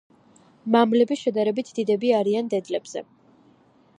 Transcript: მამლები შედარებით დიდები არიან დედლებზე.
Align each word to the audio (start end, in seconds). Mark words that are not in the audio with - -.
მამლები 0.75 1.17
შედარებით 1.25 1.69
დიდები 1.79 2.11
არიან 2.21 2.51
დედლებზე. 2.57 3.07